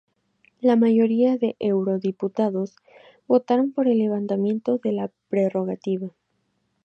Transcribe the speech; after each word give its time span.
La 0.61 0.75
mayoría 0.75 1.37
de 1.37 1.55
eurodiputados, 1.59 2.75
votaron 3.27 3.71
por 3.71 3.87
el 3.87 3.99
levantamiento 3.99 4.79
de 4.79 4.93
la 4.93 5.11
prerrogativa. 5.29 6.09